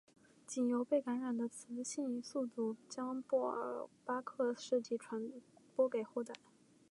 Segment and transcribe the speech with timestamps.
[0.47, 3.03] 仅由被感染的雌性宿主把
[3.37, 5.31] 沃尔巴克氏体传
[5.75, 6.33] 播给后代。